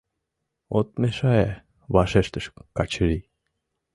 —От 0.77 0.87
мешае,— 1.01 1.49
вашештыш 1.93 2.45
Качырий. 2.77 3.23